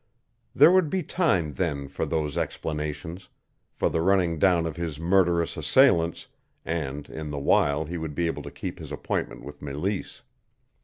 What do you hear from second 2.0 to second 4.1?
those explanations, for the